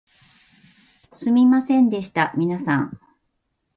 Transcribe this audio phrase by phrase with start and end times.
[1.13, 2.99] すみませんでした皆さん